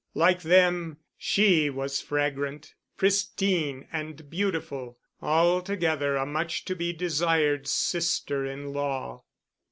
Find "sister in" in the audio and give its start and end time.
7.67-8.73